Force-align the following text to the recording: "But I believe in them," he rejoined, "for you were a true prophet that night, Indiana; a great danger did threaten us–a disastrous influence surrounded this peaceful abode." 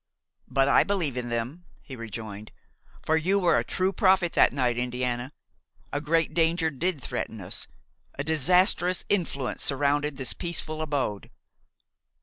"But 0.47 0.67
I 0.67 0.83
believe 0.83 1.15
in 1.15 1.29
them," 1.29 1.65
he 1.83 1.95
rejoined, 1.95 2.51
"for 3.03 3.15
you 3.15 3.37
were 3.37 3.59
a 3.59 3.63
true 3.63 3.93
prophet 3.93 4.33
that 4.33 4.51
night, 4.51 4.75
Indiana; 4.75 5.31
a 5.93 6.01
great 6.01 6.33
danger 6.33 6.71
did 6.71 6.99
threaten 6.99 7.39
us–a 7.39 8.23
disastrous 8.23 9.05
influence 9.09 9.61
surrounded 9.63 10.17
this 10.17 10.33
peaceful 10.33 10.81
abode." 10.81 11.29